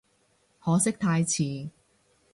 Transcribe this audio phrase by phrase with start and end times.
[0.59, 1.69] 可惜太遲